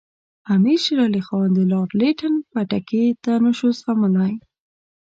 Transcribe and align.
امیر 0.53 0.79
شېر 0.83 0.99
علي 1.07 1.21
خان 1.27 1.47
د 1.53 1.59
لارډ 1.71 1.91
لیټن 2.01 2.33
پټکې 2.51 3.03
نه 3.43 3.51
شو 3.57 3.69
زغملای. 3.79 4.33